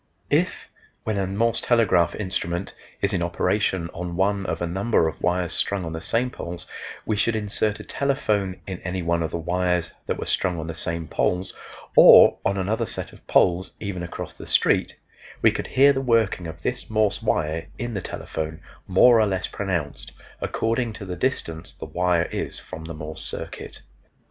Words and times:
If, 0.31 0.71
when 1.03 1.17
a 1.19 1.27
Morse 1.27 1.61
telegraph 1.61 2.15
instrument 2.15 2.73
is 3.03 3.13
in 3.13 3.21
operation 3.21 3.87
on 3.93 4.15
one 4.15 4.47
of 4.47 4.59
a 4.59 4.65
number 4.65 5.07
of 5.07 5.21
wires 5.21 5.53
strung 5.53 5.85
on 5.85 5.91
the 5.93 6.01
same 6.01 6.31
poles, 6.31 6.65
we 7.05 7.15
should 7.15 7.35
insert 7.35 7.79
a 7.79 7.83
telephone 7.83 8.59
in 8.65 8.79
any 8.81 9.03
one 9.03 9.21
of 9.21 9.29
the 9.29 9.37
wires 9.37 9.91
that 10.07 10.17
were 10.17 10.25
strung 10.25 10.57
on 10.59 10.65
the 10.65 10.73
same 10.73 11.07
poles 11.07 11.53
or 11.95 12.39
on 12.43 12.57
another 12.57 12.87
set 12.87 13.13
of 13.13 13.27
poles 13.27 13.73
even 13.79 14.01
across 14.01 14.33
the 14.33 14.47
street, 14.47 14.97
we 15.43 15.51
could 15.51 15.67
hear 15.67 15.93
the 15.93 16.01
working 16.01 16.47
of 16.47 16.63
this 16.63 16.89
Morse 16.89 17.21
wire 17.21 17.67
in 17.77 17.93
the 17.93 18.01
telephone, 18.01 18.59
more 18.87 19.19
or 19.19 19.27
less 19.27 19.47
pronounced, 19.49 20.13
according 20.41 20.93
to 20.93 21.05
the 21.05 21.15
distance 21.15 21.73
the 21.73 21.85
wire 21.85 22.27
is 22.31 22.57
from 22.57 22.85
the 22.85 22.95
Morse 22.95 23.21
circuit. 23.21 23.83